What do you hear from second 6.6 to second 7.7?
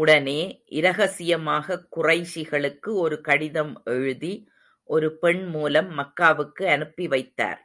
அனுப்பி வைத்தார்.